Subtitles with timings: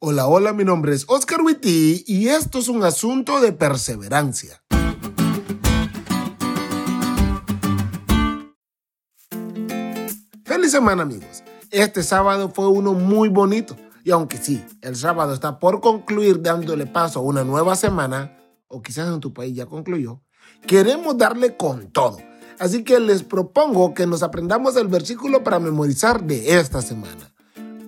[0.00, 4.62] Hola, hola, mi nombre es Oscar Witty y esto es un asunto de perseverancia.
[10.44, 11.42] Feliz semana amigos.
[11.72, 16.86] Este sábado fue uno muy bonito y aunque sí, el sábado está por concluir dándole
[16.86, 18.38] paso a una nueva semana,
[18.68, 20.22] o quizás en tu país ya concluyó,
[20.64, 22.18] queremos darle con todo.
[22.60, 27.34] Así que les propongo que nos aprendamos el versículo para memorizar de esta semana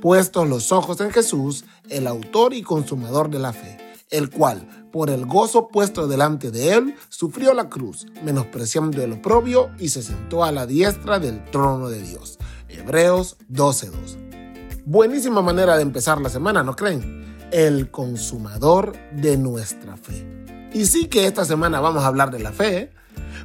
[0.00, 3.78] puestos los ojos en Jesús, el autor y consumador de la fe,
[4.10, 9.70] el cual, por el gozo puesto delante de él, sufrió la cruz, menospreciando el oprobio,
[9.78, 12.38] y se sentó a la diestra del trono de Dios.
[12.68, 14.84] Hebreos 12.2.
[14.84, 17.36] Buenísima manera de empezar la semana, ¿no creen?
[17.52, 20.26] El consumador de nuestra fe.
[20.72, 22.92] Y sí que esta semana vamos a hablar de la fe.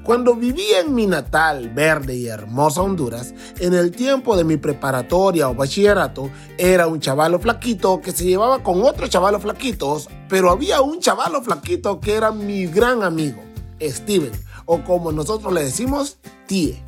[0.05, 5.50] Cuando vivía en mi natal, verde y hermosa Honduras, en el tiempo de mi preparatoria
[5.50, 10.81] o bachillerato, era un chavalo flaquito que se llevaba con otros chavalos flaquitos, pero había
[10.81, 13.42] un chavalo flaquito que era mi gran amigo,
[13.81, 14.31] Steven,
[14.66, 16.84] o como nosotros le decimos, Tie.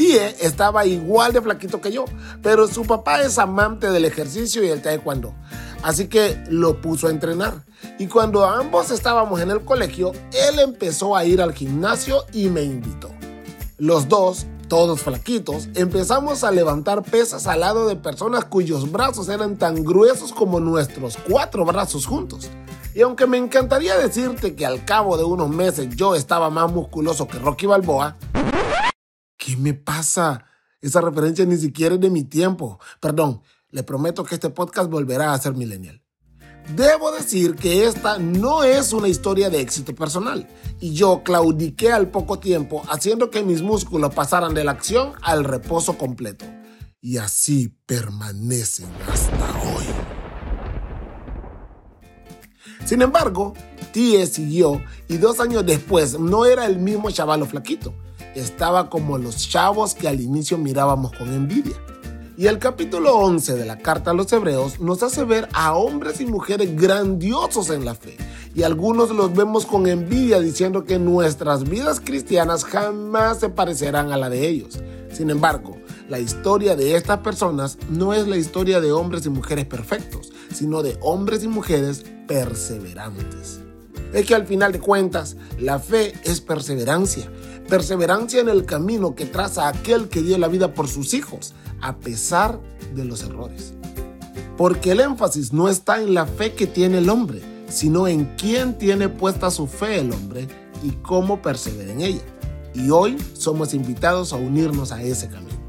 [0.00, 2.06] Tie estaba igual de flaquito que yo,
[2.42, 5.34] pero su papá es amante del ejercicio y el taekwondo,
[5.82, 7.66] así que lo puso a entrenar.
[7.98, 12.62] Y cuando ambos estábamos en el colegio, él empezó a ir al gimnasio y me
[12.62, 13.10] invitó.
[13.76, 19.58] Los dos, todos flaquitos, empezamos a levantar pesas al lado de personas cuyos brazos eran
[19.58, 22.48] tan gruesos como nuestros cuatro brazos juntos.
[22.94, 27.28] Y aunque me encantaría decirte que al cabo de unos meses yo estaba más musculoso
[27.28, 28.16] que Rocky Balboa,
[29.40, 30.44] ¿qué me pasa?
[30.80, 32.78] Esa referencia ni siquiera es de mi tiempo.
[33.00, 36.00] Perdón, le prometo que este podcast volverá a ser millennial.
[36.76, 40.46] Debo decir que esta no es una historia de éxito personal
[40.78, 45.42] y yo claudiqué al poco tiempo haciendo que mis músculos pasaran de la acción al
[45.42, 46.44] reposo completo.
[47.00, 49.86] Y así permanecen hasta hoy.
[52.84, 53.54] Sin embargo,
[53.92, 57.94] Tie siguió y dos años después no era el mismo chavalo flaquito.
[58.34, 61.76] Estaba como los chavos que al inicio mirábamos con envidia.
[62.36, 66.20] Y el capítulo 11 de la carta a los hebreos nos hace ver a hombres
[66.20, 68.16] y mujeres grandiosos en la fe.
[68.54, 74.16] Y algunos los vemos con envidia diciendo que nuestras vidas cristianas jamás se parecerán a
[74.16, 74.78] la de ellos.
[75.12, 75.76] Sin embargo,
[76.08, 80.82] la historia de estas personas no es la historia de hombres y mujeres perfectos, sino
[80.82, 83.60] de hombres y mujeres perseverantes.
[84.12, 87.30] Es que al final de cuentas, la fe es perseverancia.
[87.70, 91.98] Perseverancia en el camino que traza aquel que dio la vida por sus hijos a
[91.98, 92.58] pesar
[92.96, 93.74] de los errores.
[94.56, 98.76] Porque el énfasis no está en la fe que tiene el hombre, sino en quién
[98.76, 100.48] tiene puesta su fe el hombre
[100.82, 102.22] y cómo persevera en ella.
[102.74, 105.60] Y hoy somos invitados a unirnos a ese camino.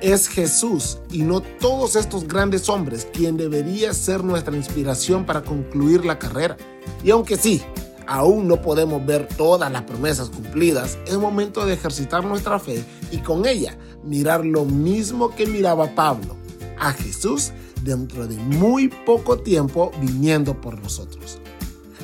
[0.00, 6.04] Es Jesús y no todos estos grandes hombres quien debería ser nuestra inspiración para concluir
[6.04, 6.56] la carrera.
[7.02, 7.60] Y aunque sí,
[8.10, 13.18] aún no podemos ver todas las promesas cumplidas, es momento de ejercitar nuestra fe y
[13.18, 16.36] con ella mirar lo mismo que miraba Pablo,
[16.78, 17.52] a Jesús
[17.84, 21.38] dentro de muy poco tiempo viniendo por nosotros.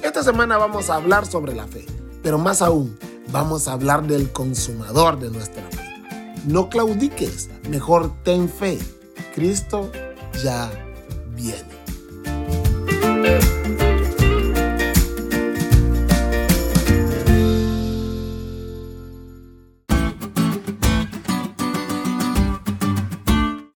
[0.01, 1.85] Esta semana vamos a hablar sobre la fe,
[2.23, 2.97] pero más aún,
[3.33, 6.05] vamos a hablar del consumador de nuestra fe.
[6.47, 8.79] No claudiques, mejor ten fe.
[9.35, 9.91] Cristo
[10.41, 10.71] ya
[11.35, 11.76] viene.